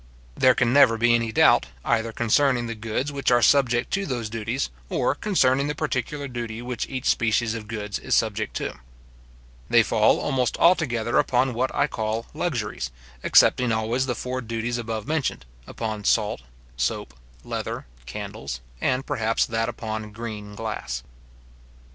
[0.33, 4.31] There can never be any doubt, either concerning the goods which are subject to those
[4.31, 8.79] duties, or concerning the particular duty which each species of goods is subject to.
[9.69, 12.89] They fall almost altogether upon what I call luxuries,
[13.23, 16.41] excepting always the four duties above mentioned, upon salt,
[16.75, 17.13] soap,
[17.43, 21.03] leather, candles, and perhaps that upon green glass.